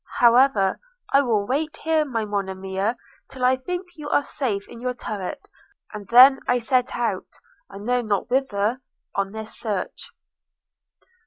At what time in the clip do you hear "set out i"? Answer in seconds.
6.59-7.77